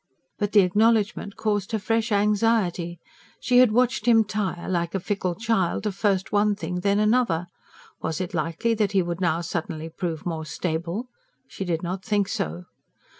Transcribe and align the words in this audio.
But 0.39 0.53
the 0.53 0.61
acknowledgment 0.61 1.35
caused 1.35 1.73
her 1.73 1.77
fresh 1.77 2.11
anxiety. 2.11 2.99
She 3.39 3.59
had 3.59 3.71
watched 3.71 4.07
him 4.07 4.23
tire, 4.23 4.67
like 4.67 4.95
a 4.95 4.99
fickle 4.99 5.35
child, 5.35 5.85
of 5.85 5.93
first 5.93 6.31
one 6.31 6.55
thing, 6.55 6.79
then 6.79 6.97
another; 6.97 7.45
was 8.01 8.19
it 8.19 8.33
likely 8.33 8.73
that 8.73 8.93
he 8.93 9.03
would 9.03 9.21
now 9.21 9.41
suddenly 9.41 9.89
prove 9.89 10.25
more 10.25 10.43
stable? 10.47 11.07
She 11.47 11.65
did 11.65 11.83
not 11.83 12.03
think 12.03 12.29
so. 12.29 12.63